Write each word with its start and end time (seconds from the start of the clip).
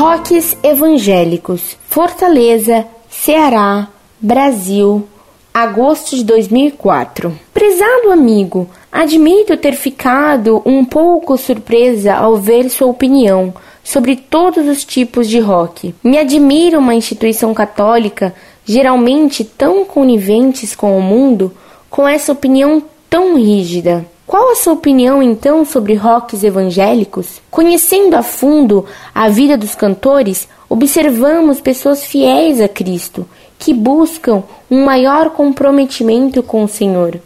Rocks 0.00 0.56
evangélicos, 0.62 1.76
Fortaleza, 1.86 2.86
Ceará, 3.10 3.86
Brasil, 4.18 5.06
agosto 5.52 6.16
de 6.16 6.24
2004. 6.24 7.38
Prezado 7.52 8.10
amigo, 8.10 8.66
admito 8.90 9.58
ter 9.58 9.74
ficado 9.74 10.62
um 10.64 10.86
pouco 10.86 11.36
surpresa 11.36 12.14
ao 12.14 12.36
ver 12.36 12.70
sua 12.70 12.86
opinião 12.86 13.52
sobre 13.84 14.16
todos 14.16 14.66
os 14.66 14.86
tipos 14.86 15.28
de 15.28 15.38
rock. 15.38 15.94
Me 16.02 16.16
admira 16.16 16.78
uma 16.78 16.94
instituição 16.94 17.52
católica, 17.52 18.34
geralmente 18.64 19.44
tão 19.44 19.84
coniventes 19.84 20.74
com 20.74 20.96
o 20.96 21.02
mundo, 21.02 21.52
com 21.90 22.08
essa 22.08 22.32
opinião 22.32 22.82
tão 23.10 23.36
rígida. 23.36 24.06
Qual 24.30 24.52
a 24.52 24.54
sua 24.54 24.74
opinião 24.74 25.20
então 25.20 25.64
sobre 25.64 25.94
rocks 25.94 26.44
evangélicos? 26.44 27.42
Conhecendo 27.50 28.14
a 28.14 28.22
fundo 28.22 28.86
a 29.12 29.28
vida 29.28 29.56
dos 29.56 29.74
cantores, 29.74 30.48
observamos 30.68 31.60
pessoas 31.60 32.04
fiéis 32.04 32.60
a 32.60 32.68
Cristo, 32.68 33.26
que 33.58 33.74
buscam 33.74 34.44
um 34.70 34.84
maior 34.84 35.30
comprometimento 35.30 36.44
com 36.44 36.62
o 36.62 36.68
Senhor, 36.68 37.20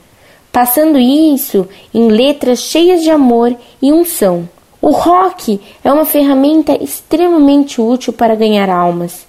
passando 0.50 0.98
isso 0.98 1.68
em 1.92 2.08
letras 2.08 2.60
cheias 2.60 3.02
de 3.02 3.10
amor 3.10 3.54
e 3.82 3.92
unção. 3.92 4.48
O 4.80 4.90
rock 4.90 5.60
é 5.84 5.92
uma 5.92 6.06
ferramenta 6.06 6.72
extremamente 6.82 7.82
útil 7.82 8.14
para 8.14 8.34
ganhar 8.34 8.70
almas. 8.70 9.26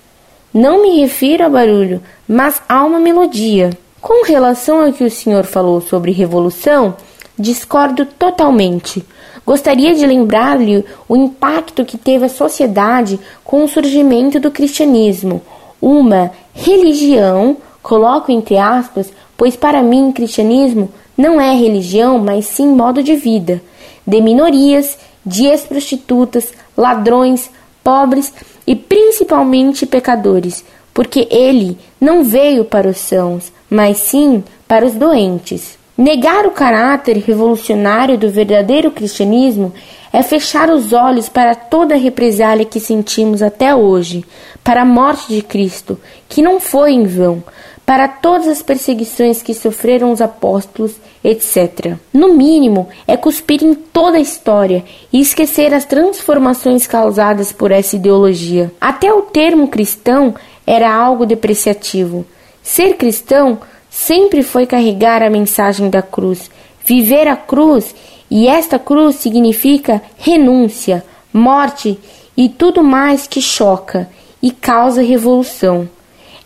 Não 0.53 0.81
me 0.81 1.01
refiro 1.01 1.43
a 1.43 1.49
barulho, 1.49 2.01
mas 2.25 2.61
a 2.69 2.85
uma 2.85 3.01
melodia. 3.01 3.71
Com 3.99 4.23
relação 4.23 4.81
ao 4.81 4.93
que 4.93 5.03
o 5.03 5.11
senhor 5.11 5.43
falou 5.43 5.81
sobre 5.81 6.13
revolução, 6.13 6.95
discordo 7.37 8.05
totalmente. 8.05 9.05
Gostaria 9.45 9.93
de 9.93 10.05
lembrar-lhe 10.05 10.83
o 11.07 11.15
impacto 11.15 11.85
que 11.85 11.97
teve 11.97 12.25
a 12.25 12.29
sociedade 12.29 13.19
com 13.43 13.63
o 13.63 13.67
surgimento 13.67 14.39
do 14.39 14.49
cristianismo, 14.49 15.41
uma 15.81 16.31
religião, 16.53 17.57
coloco 17.83 18.31
entre 18.31 18.57
aspas, 18.57 19.11
pois 19.37 19.55
para 19.55 19.83
mim 19.83 20.11
cristianismo 20.11 20.89
não 21.17 21.39
é 21.39 21.53
religião, 21.55 22.17
mas 22.17 22.45
sim 22.45 22.67
modo 22.67 23.03
de 23.03 23.15
vida, 23.15 23.61
de 24.05 24.21
minorias 24.21 24.97
de 25.25 25.45
ex-prostitutas, 25.45 26.53
ladrões, 26.77 27.49
pobres 27.83 28.33
e 28.67 28.75
principalmente 28.75 29.85
pecadores, 29.85 30.63
porque 30.93 31.27
ele 31.31 31.77
não 31.99 32.23
veio 32.23 32.63
para 32.63 32.87
os 32.87 32.97
sãos, 32.97 33.51
mas 33.69 33.97
sim 33.97 34.43
para 34.67 34.85
os 34.85 34.93
doentes. 34.93 35.77
Negar 35.97 36.45
o 36.45 36.51
caráter 36.51 37.17
revolucionário 37.17 38.17
do 38.17 38.29
verdadeiro 38.29 38.91
cristianismo 38.91 39.73
é 40.11 40.21
fechar 40.21 40.69
os 40.69 40.91
olhos 40.91 41.29
para 41.29 41.55
toda 41.55 41.95
a 41.95 41.97
represália 41.97 42.65
que 42.65 42.81
sentimos 42.81 43.41
até 43.41 43.73
hoje, 43.73 44.25
para 44.61 44.81
a 44.81 44.85
morte 44.85 45.33
de 45.33 45.41
Cristo, 45.41 45.97
que 46.27 46.41
não 46.41 46.59
foi 46.59 46.91
em 46.91 47.05
vão, 47.05 47.41
para 47.85 48.09
todas 48.09 48.47
as 48.47 48.61
perseguições 48.61 49.41
que 49.41 49.53
sofreram 49.53 50.11
os 50.11 50.19
apóstolos, 50.19 50.95
etc. 51.23 51.95
No 52.11 52.33
mínimo, 52.33 52.89
é 53.07 53.15
cuspir 53.15 53.63
em 53.63 53.73
toda 53.73 54.17
a 54.17 54.21
história 54.21 54.83
e 55.13 55.21
esquecer 55.21 55.73
as 55.73 55.85
transformações 55.85 56.85
causadas 56.85 57.53
por 57.53 57.71
essa 57.71 57.95
ideologia. 57.95 58.69
Até 58.81 59.13
o 59.13 59.21
termo 59.21 59.69
cristão 59.69 60.35
era 60.67 60.93
algo 60.93 61.25
depreciativo. 61.25 62.25
Ser 62.61 62.95
cristão 62.97 63.59
sempre 63.95 64.43
foi 64.43 64.65
carregar 64.65 65.23
a 65.23 65.29
mensagem 65.29 65.89
da 65.89 66.01
cruz, 66.01 66.51
viver 66.85 67.29
a 67.29 67.37
cruz, 67.37 67.95
e 68.29 68.45
esta 68.45 68.77
cruz 68.77 69.15
significa 69.15 70.01
renúncia, 70.17 71.03
morte 71.31 71.97
e 72.35 72.49
tudo 72.49 72.83
mais 72.83 73.25
que 73.25 73.41
choca 73.41 74.09
e 74.41 74.51
causa 74.51 75.01
revolução. 75.01 75.87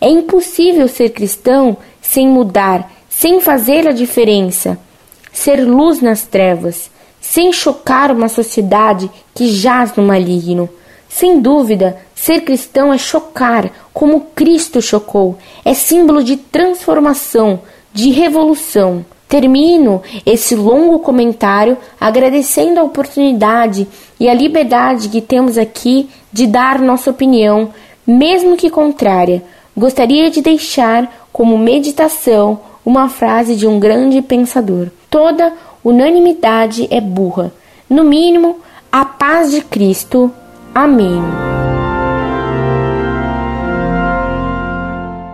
É 0.00 0.08
impossível 0.08 0.86
ser 0.86 1.10
cristão 1.10 1.76
sem 2.00 2.28
mudar, 2.28 2.88
sem 3.08 3.40
fazer 3.40 3.88
a 3.88 3.92
diferença, 3.92 4.78
ser 5.32 5.56
luz 5.66 6.00
nas 6.00 6.22
trevas, 6.22 6.88
sem 7.20 7.52
chocar 7.52 8.12
uma 8.12 8.28
sociedade 8.28 9.10
que 9.34 9.48
jaz 9.48 9.96
no 9.96 10.04
maligno. 10.04 10.68
Sem 11.08 11.40
dúvida, 11.40 11.98
ser 12.20 12.40
cristão 12.42 12.92
é 12.92 12.98
chocar 12.98 13.70
como 13.92 14.26
Cristo 14.34 14.82
chocou, 14.82 15.38
é 15.64 15.74
símbolo 15.74 16.22
de 16.22 16.36
transformação, 16.36 17.60
de 17.92 18.10
revolução. 18.10 19.04
Termino 19.28 20.02
esse 20.26 20.56
longo 20.56 20.98
comentário 20.98 21.78
agradecendo 22.00 22.80
a 22.80 22.82
oportunidade 22.82 23.86
e 24.18 24.28
a 24.28 24.34
liberdade 24.34 25.08
que 25.08 25.20
temos 25.20 25.56
aqui 25.56 26.10
de 26.32 26.46
dar 26.46 26.80
nossa 26.80 27.10
opinião, 27.10 27.70
mesmo 28.06 28.56
que 28.56 28.68
contrária 28.68 29.42
Gostaria 29.76 30.30
de 30.30 30.42
deixar 30.42 31.10
como 31.32 31.56
meditação 31.56 32.60
uma 32.84 33.08
frase 33.08 33.54
de 33.56 33.66
um 33.66 33.78
grande 33.78 34.20
pensador: 34.20 34.88
Toda 35.08 35.54
unanimidade 35.82 36.86
é 36.90 37.00
burra. 37.00 37.52
No 37.88 38.04
mínimo, 38.04 38.58
a 38.90 39.04
paz 39.04 39.50
de 39.50 39.62
Cristo. 39.62 40.30
Amém. 40.74 41.49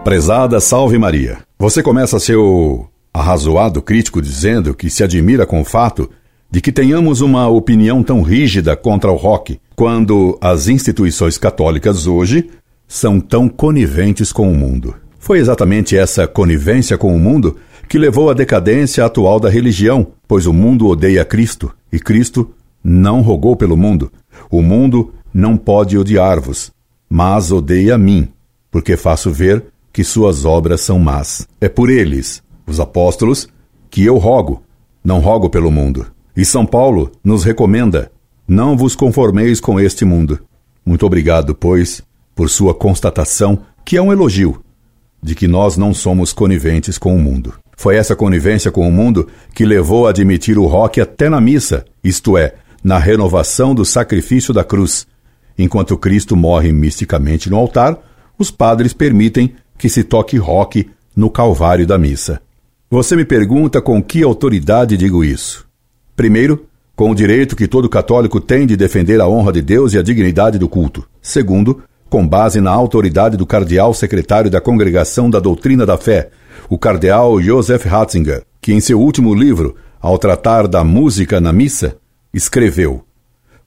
Prezada 0.06 0.60
Salve 0.60 0.96
Maria. 0.98 1.38
Você 1.58 1.82
começa 1.82 2.20
seu 2.20 2.88
arrazoado 3.12 3.82
crítico 3.82 4.22
dizendo 4.22 4.72
que 4.72 4.88
se 4.88 5.02
admira 5.02 5.44
com 5.44 5.60
o 5.60 5.64
fato 5.64 6.08
de 6.48 6.60
que 6.60 6.70
tenhamos 6.70 7.20
uma 7.20 7.48
opinião 7.48 8.04
tão 8.04 8.22
rígida 8.22 8.76
contra 8.76 9.10
o 9.10 9.16
rock, 9.16 9.58
quando 9.74 10.38
as 10.40 10.68
instituições 10.68 11.36
católicas 11.36 12.06
hoje 12.06 12.48
são 12.86 13.18
tão 13.18 13.48
coniventes 13.48 14.30
com 14.32 14.48
o 14.48 14.54
mundo. 14.54 14.94
Foi 15.18 15.40
exatamente 15.40 15.96
essa 15.96 16.24
conivência 16.24 16.96
com 16.96 17.12
o 17.12 17.18
mundo 17.18 17.56
que 17.88 17.98
levou 17.98 18.30
à 18.30 18.32
decadência 18.32 19.04
atual 19.04 19.40
da 19.40 19.50
religião, 19.50 20.06
pois 20.28 20.46
o 20.46 20.52
mundo 20.52 20.86
odeia 20.86 21.24
Cristo 21.24 21.74
e 21.92 21.98
Cristo 21.98 22.48
não 22.80 23.22
rogou 23.22 23.56
pelo 23.56 23.76
mundo. 23.76 24.12
O 24.52 24.62
mundo 24.62 25.12
não 25.34 25.56
pode 25.56 25.98
odiar-vos, 25.98 26.70
mas 27.10 27.50
odeia 27.50 27.96
a 27.96 27.98
mim, 27.98 28.28
porque 28.70 28.96
faço 28.96 29.32
ver 29.32 29.64
que 29.96 30.04
suas 30.04 30.44
obras 30.44 30.82
são 30.82 30.98
más. 30.98 31.48
É 31.58 31.70
por 31.70 31.88
eles, 31.88 32.42
os 32.66 32.78
apóstolos, 32.78 33.48
que 33.88 34.04
eu 34.04 34.18
rogo, 34.18 34.62
não 35.02 35.20
rogo 35.20 35.48
pelo 35.48 35.70
mundo. 35.70 36.06
E 36.36 36.44
São 36.44 36.66
Paulo 36.66 37.10
nos 37.24 37.44
recomenda: 37.44 38.12
não 38.46 38.76
vos 38.76 38.94
conformeis 38.94 39.58
com 39.58 39.80
este 39.80 40.04
mundo. 40.04 40.38
Muito 40.84 41.06
obrigado, 41.06 41.54
pois, 41.54 42.02
por 42.34 42.50
sua 42.50 42.74
constatação, 42.74 43.60
que 43.86 43.96
é 43.96 44.02
um 44.02 44.12
elogio, 44.12 44.62
de 45.22 45.34
que 45.34 45.48
nós 45.48 45.78
não 45.78 45.94
somos 45.94 46.30
coniventes 46.30 46.98
com 46.98 47.16
o 47.16 47.18
mundo. 47.18 47.54
Foi 47.74 47.96
essa 47.96 48.14
conivência 48.14 48.70
com 48.70 48.86
o 48.86 48.92
mundo 48.92 49.26
que 49.54 49.64
levou 49.64 50.06
a 50.06 50.10
admitir 50.10 50.58
o 50.58 50.66
rock 50.66 51.00
até 51.00 51.30
na 51.30 51.40
missa, 51.40 51.86
isto 52.04 52.36
é, 52.36 52.52
na 52.84 52.98
renovação 52.98 53.74
do 53.74 53.82
sacrifício 53.82 54.52
da 54.52 54.62
cruz. 54.62 55.06
Enquanto 55.58 55.96
Cristo 55.96 56.36
morre 56.36 56.70
misticamente 56.70 57.48
no 57.48 57.56
altar, 57.56 57.98
os 58.38 58.50
padres 58.50 58.92
permitem 58.92 59.54
que 59.78 59.88
se 59.88 60.04
toque 60.04 60.36
rock 60.36 60.88
no 61.14 61.30
calvário 61.30 61.86
da 61.86 61.98
missa. 61.98 62.40
Você 62.90 63.16
me 63.16 63.24
pergunta 63.24 63.80
com 63.80 64.02
que 64.02 64.22
autoridade 64.22 64.96
digo 64.96 65.24
isso? 65.24 65.66
Primeiro, 66.14 66.66
com 66.94 67.10
o 67.10 67.14
direito 67.14 67.56
que 67.56 67.68
todo 67.68 67.88
católico 67.88 68.40
tem 68.40 68.66
de 68.66 68.76
defender 68.76 69.20
a 69.20 69.28
honra 69.28 69.52
de 69.52 69.60
Deus 69.60 69.92
e 69.92 69.98
a 69.98 70.02
dignidade 70.02 70.58
do 70.58 70.68
culto. 70.68 71.06
Segundo, 71.20 71.82
com 72.08 72.26
base 72.26 72.60
na 72.60 72.70
autoridade 72.70 73.36
do 73.36 73.44
cardeal 73.44 73.92
secretário 73.92 74.50
da 74.50 74.60
Congregação 74.60 75.28
da 75.28 75.40
Doutrina 75.40 75.84
da 75.84 75.98
Fé, 75.98 76.30
o 76.70 76.78
cardeal 76.78 77.40
Joseph 77.42 77.84
Ratzinger, 77.84 78.44
que 78.60 78.72
em 78.72 78.80
seu 78.80 79.00
último 79.00 79.34
livro, 79.34 79.76
ao 80.00 80.16
tratar 80.18 80.66
da 80.66 80.82
música 80.84 81.40
na 81.40 81.52
missa, 81.52 81.96
escreveu: 82.32 83.04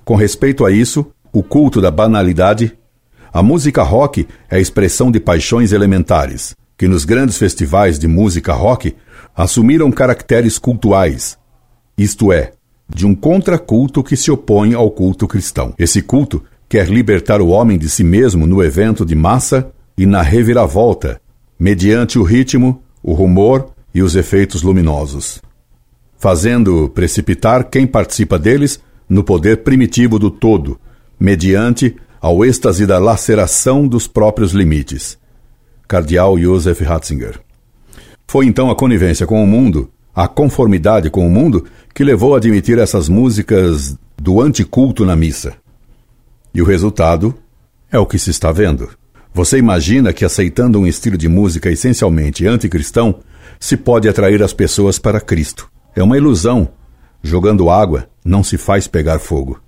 Com 0.04 0.16
respeito 0.16 0.66
a 0.66 0.72
isso, 0.72 1.06
o 1.32 1.44
culto 1.44 1.82
da 1.82 1.92
banalidade, 1.92 2.79
a 3.32 3.44
música 3.44 3.84
rock 3.84 4.28
é 4.50 4.58
a 4.58 4.60
expressão 4.60 5.12
de 5.12 5.20
paixões 5.20 5.72
elementares, 5.72 6.56
que 6.78 6.88
nos 6.88 7.06
grandes 7.06 7.38
festivais 7.38 8.00
de 8.00 8.08
música 8.08 8.54
rock 8.54 8.96
assumiram 9.36 9.92
caracteres 9.92 10.58
cultuais, 10.58 11.38
isto 11.98 12.32
é, 12.32 12.54
de 12.88 13.06
um 13.06 13.14
contraculto 13.14 14.04
que 14.04 14.16
se 14.16 14.32
opõe 14.32 14.74
ao 14.74 14.90
culto 14.90 15.28
cristão. 15.28 15.74
Esse 15.78 16.02
culto 16.02 16.44
quer 16.68 16.90
libertar 16.90 17.42
o 17.42 17.50
homem 17.50 17.78
de 17.78 17.90
si 17.90 18.04
mesmo 18.04 18.48
no 18.48 18.64
evento 18.64 19.06
de 19.06 19.16
massa 19.16 19.72
e 19.98 20.06
na 20.06 20.22
reviravolta, 20.22 21.22
mediante 21.60 22.18
o 22.18 22.24
ritmo, 22.24 22.82
o 23.04 23.14
rumor 23.14 23.72
e 23.94 24.02
os 24.02 24.16
efeitos 24.16 24.62
luminosos, 24.62 25.42
fazendo 26.18 26.90
precipitar 26.90 27.66
quem 27.66 27.86
participa 27.86 28.40
deles 28.40 28.80
no 29.08 29.24
poder 29.24 29.58
primitivo 29.64 30.18
do 30.18 30.30
todo, 30.30 30.80
mediante 31.20 31.96
ao 32.22 32.44
êxtase 32.44 32.86
da 32.86 33.00
laceração 33.00 33.88
dos 33.88 34.08
próprios 34.08 34.52
limites. 34.52 35.18
Cardeal 35.88 36.38
Joseph 36.38 36.82
Ratzinger. 36.82 37.40
Foi 38.28 38.46
então 38.46 38.70
a 38.70 38.76
conivência 38.76 39.26
com 39.26 39.44
o 39.44 39.48
mundo, 39.48 39.90
a 40.14 40.28
conformidade 40.28 41.10
com 41.10 41.26
o 41.26 41.30
mundo, 41.32 41.66
que 41.96 42.04
levou 42.04 42.36
a 42.36 42.38
admitir 42.38 42.78
essas 42.78 43.10
músicas 43.10 43.98
do 44.18 44.42
anticulto 44.42 45.06
na 45.06 45.16
missa. 45.16 45.54
E 46.54 46.62
o 46.62 46.66
resultado 46.66 47.34
É 47.92 47.98
o 47.98 48.06
que 48.06 48.20
se 48.20 48.30
está 48.30 48.52
vendo. 48.52 48.90
Você 49.34 49.58
imagina 49.58 50.14
que 50.14 50.24
aceitando 50.24 50.80
um 50.80 50.86
estilo 50.86 51.18
de 51.18 51.28
música 51.28 51.72
essencialmente 51.72 52.46
anticristão, 52.46 53.20
se 53.60 53.76
pode 53.76 54.08
atrair 54.08 54.44
as 54.44 54.54
pessoas 54.54 55.00
para 55.00 55.20
Cristo. 55.20 55.68
É 55.96 56.04
uma 56.04 56.18
ilusão. 56.18 56.70
Jogando 57.24 57.70
água 57.70 58.08
não 58.24 58.44
se 58.44 58.58
faz 58.58 58.88
pegar 58.88 59.18
fogo. 59.18 59.60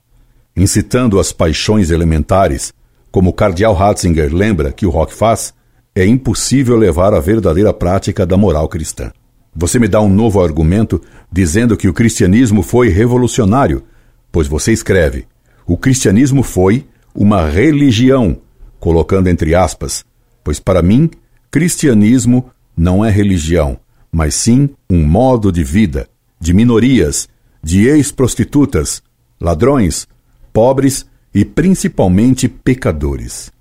Incitando 0.56 1.20
as 1.20 1.32
paixões 1.32 1.90
elementares, 1.92 2.74
como 3.12 3.30
o 3.30 3.34
cardeal 3.34 3.74
Ratzinger 3.74 4.34
lembra 4.34 4.72
que 4.72 4.86
o 4.86 4.90
rock 4.90 5.14
faz, 5.14 5.54
é 5.94 6.06
impossível 6.06 6.76
levar 6.78 7.14
a 7.14 7.20
verdadeira 7.20 7.74
prática 7.74 8.26
da 8.26 8.38
moral 8.38 8.68
cristã. 8.70 9.12
Você 9.54 9.78
me 9.80 9.88
dá 9.88 10.00
um 10.00 10.10
novo 10.10 10.42
argumento 10.42 11.02
dizendo 11.32 11.76
que 11.76 11.88
o 11.88 11.94
cristianismo 11.94 12.64
foi 12.64 12.90
revolucionário, 12.90 13.84
pois 14.32 14.48
você 14.48 14.72
escreve: 14.72 15.26
o 15.66 15.78
cristianismo 15.78 16.42
foi 16.42 16.86
uma 17.14 17.50
religião, 17.50 18.38
colocando 18.80 19.28
entre 19.28 19.54
aspas, 19.54 20.06
pois 20.44 20.60
para 20.60 20.82
mim, 20.82 21.10
cristianismo 21.50 22.50
não 22.76 23.04
é 23.04 23.12
religião, 23.12 23.78
mas 24.12 24.34
sim 24.36 24.70
um 24.90 25.06
modo 25.06 25.52
de 25.52 25.64
vida, 25.64 26.08
de 26.40 26.54
minorias, 26.54 27.28
de 27.62 27.88
ex-prostitutas, 27.88 29.04
ladrões, 29.40 30.08
pobres 30.52 31.06
e 31.34 31.46
principalmente 31.46 32.48
pecadores. 32.48 33.52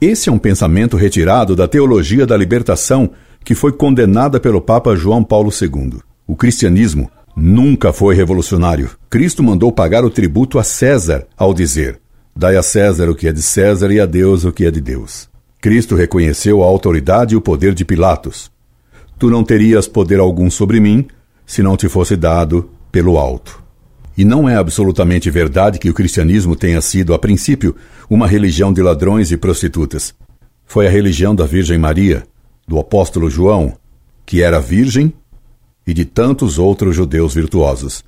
Esse 0.00 0.28
é 0.28 0.32
um 0.32 0.38
pensamento 0.38 0.96
retirado 0.96 1.56
da 1.56 1.66
teologia 1.66 2.26
da 2.26 2.36
libertação 2.36 3.10
que 3.44 3.54
foi 3.54 3.72
condenada 3.72 4.38
pelo 4.38 4.60
Papa 4.60 4.94
João 4.94 5.24
Paulo 5.24 5.50
II. 5.50 5.98
O 6.26 6.36
cristianismo 6.36 7.10
nunca 7.34 7.92
foi 7.92 8.14
revolucionário. 8.14 8.90
Cristo 9.08 9.42
mandou 9.42 9.72
pagar 9.72 10.04
o 10.04 10.10
tributo 10.10 10.58
a 10.58 10.64
César 10.64 11.26
ao 11.36 11.52
dizer: 11.52 12.00
Dai 12.36 12.56
a 12.56 12.62
César 12.62 13.08
o 13.08 13.14
que 13.14 13.26
é 13.26 13.32
de 13.32 13.42
César 13.42 13.90
e 13.90 14.00
a 14.00 14.06
Deus 14.06 14.44
o 14.44 14.52
que 14.52 14.64
é 14.64 14.70
de 14.70 14.80
Deus. 14.80 15.28
Cristo 15.60 15.96
reconheceu 15.96 16.62
a 16.62 16.66
autoridade 16.66 17.34
e 17.34 17.36
o 17.36 17.40
poder 17.40 17.74
de 17.74 17.84
Pilatos. 17.84 18.50
Tu 19.18 19.28
não 19.28 19.42
terias 19.42 19.88
poder 19.88 20.20
algum 20.20 20.48
sobre 20.48 20.78
mim 20.78 21.06
se 21.44 21.62
não 21.62 21.76
te 21.76 21.88
fosse 21.88 22.14
dado 22.14 22.70
pelo 22.92 23.18
alto. 23.18 23.60
E 24.18 24.24
não 24.24 24.48
é 24.48 24.56
absolutamente 24.56 25.30
verdade 25.30 25.78
que 25.78 25.88
o 25.88 25.94
cristianismo 25.94 26.56
tenha 26.56 26.80
sido, 26.80 27.14
a 27.14 27.18
princípio, 27.20 27.76
uma 28.10 28.26
religião 28.26 28.72
de 28.72 28.82
ladrões 28.82 29.30
e 29.30 29.36
prostitutas. 29.36 30.12
Foi 30.66 30.88
a 30.88 30.90
religião 30.90 31.36
da 31.36 31.46
Virgem 31.46 31.78
Maria, 31.78 32.24
do 32.66 32.80
apóstolo 32.80 33.30
João, 33.30 33.78
que 34.26 34.42
era 34.42 34.60
virgem, 34.60 35.14
e 35.86 35.94
de 35.94 36.04
tantos 36.04 36.58
outros 36.58 36.96
judeus 36.96 37.32
virtuosos. 37.32 38.04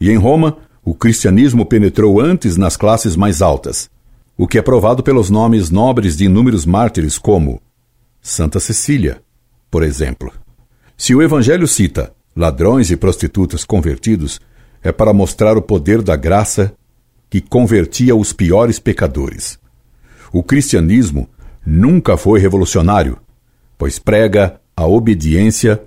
E 0.00 0.08
em 0.08 0.16
Roma, 0.16 0.58
o 0.84 0.94
cristianismo 0.94 1.66
penetrou 1.66 2.20
antes 2.20 2.56
nas 2.56 2.76
classes 2.76 3.16
mais 3.16 3.42
altas, 3.42 3.90
o 4.36 4.46
que 4.46 4.58
é 4.58 4.62
provado 4.62 5.02
pelos 5.02 5.28
nomes 5.28 5.70
nobres 5.70 6.16
de 6.16 6.26
inúmeros 6.26 6.64
mártires 6.64 7.18
como 7.18 7.60
Santa 8.22 8.60
Cecília, 8.60 9.20
por 9.68 9.82
exemplo. 9.82 10.32
Se 10.96 11.16
o 11.16 11.20
Evangelho 11.20 11.66
cita 11.66 12.12
ladrões 12.36 12.92
e 12.92 12.96
prostitutas 12.96 13.64
convertidos, 13.64 14.40
é 14.82 14.92
para 14.92 15.12
mostrar 15.12 15.56
o 15.56 15.62
poder 15.62 16.02
da 16.02 16.16
graça 16.16 16.72
que 17.30 17.40
convertia 17.40 18.16
os 18.16 18.32
piores 18.32 18.78
pecadores. 18.78 19.58
O 20.32 20.42
cristianismo 20.42 21.28
nunca 21.64 22.16
foi 22.16 22.40
revolucionário, 22.40 23.18
pois 23.76 23.98
prega 23.98 24.60
a 24.76 24.86
obediência 24.86 25.82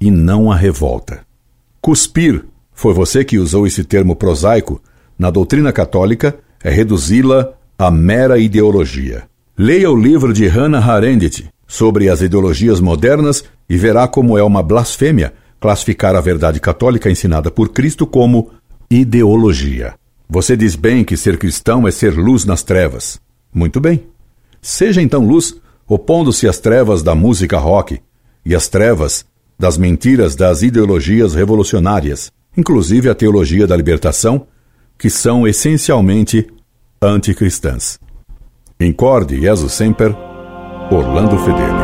e 0.00 0.10
não 0.10 0.50
a 0.50 0.56
revolta. 0.56 1.20
Cuspir, 1.80 2.44
foi 2.72 2.92
você 2.94 3.24
que 3.24 3.38
usou 3.38 3.66
esse 3.66 3.84
termo 3.84 4.16
prosaico, 4.16 4.80
na 5.18 5.30
doutrina 5.30 5.72
católica, 5.72 6.36
é 6.62 6.70
reduzi-la 6.70 7.52
a 7.78 7.90
mera 7.90 8.38
ideologia. 8.38 9.24
Leia 9.56 9.90
o 9.90 9.96
livro 9.96 10.32
de 10.32 10.46
Hannah 10.46 10.84
Arendt 10.84 11.48
sobre 11.66 12.08
as 12.08 12.20
ideologias 12.20 12.80
modernas 12.80 13.44
e 13.68 13.76
verá 13.76 14.06
como 14.08 14.36
é 14.36 14.42
uma 14.42 14.62
blasfêmia 14.62 15.32
classificar 15.62 16.16
a 16.16 16.20
verdade 16.20 16.58
católica 16.58 17.08
ensinada 17.08 17.48
por 17.48 17.68
Cristo 17.68 18.04
como 18.04 18.50
ideologia. 18.90 19.94
Você 20.28 20.56
diz 20.56 20.74
bem 20.74 21.04
que 21.04 21.16
ser 21.16 21.38
cristão 21.38 21.86
é 21.86 21.90
ser 21.92 22.14
luz 22.14 22.44
nas 22.44 22.64
trevas. 22.64 23.20
Muito 23.54 23.80
bem. 23.80 24.02
Seja 24.60 25.00
então 25.00 25.24
luz, 25.24 25.54
opondo-se 25.86 26.48
às 26.48 26.58
trevas 26.58 27.02
da 27.02 27.14
música 27.14 27.58
rock 27.58 28.00
e 28.44 28.56
às 28.56 28.68
trevas 28.68 29.24
das 29.58 29.78
mentiras 29.78 30.34
das 30.34 30.62
ideologias 30.62 31.34
revolucionárias, 31.34 32.32
inclusive 32.56 33.08
a 33.08 33.14
teologia 33.14 33.64
da 33.64 33.76
libertação, 33.76 34.48
que 34.98 35.08
são 35.08 35.46
essencialmente 35.46 36.48
anticristãs. 37.00 38.00
Incorde 38.80 39.40
Jesus 39.40 39.72
Semper, 39.72 40.12
Orlando 40.90 41.38
Fedeli. 41.38 41.81